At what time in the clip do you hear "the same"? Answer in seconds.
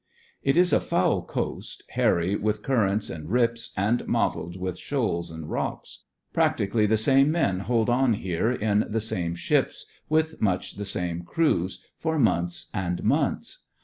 6.87-7.31, 8.89-9.33, 10.77-11.21